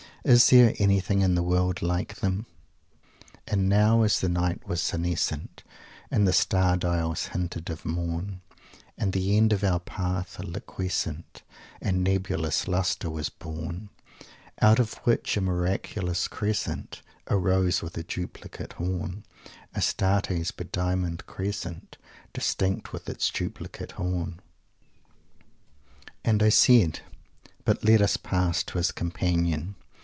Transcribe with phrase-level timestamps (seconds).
[0.23, 2.45] is there anything in the world like them?
[3.47, 5.63] "And now as the night was senescent,
[6.11, 8.41] And the star dials hinted of morn,
[8.99, 11.41] At the end of our path a liquescent
[11.81, 13.89] And nebulous lustre was born,
[14.61, 19.23] Out of which a miraculous crescent Arose with a duplicate horn
[19.75, 21.97] Astarte's be diamonded crescent,
[22.31, 24.39] Distinct with its duplicate horn!"
[26.23, 26.99] "And I said"
[27.65, 29.77] but let us pass to his Companion.